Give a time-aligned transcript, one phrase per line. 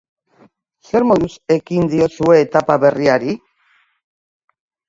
[0.91, 3.37] Zer moduz ekin diozue etapa berriari?